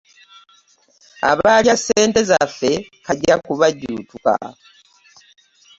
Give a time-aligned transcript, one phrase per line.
[1.31, 2.71] Abalya ssente zaffe
[3.05, 4.33] kajja kubajjuutuka.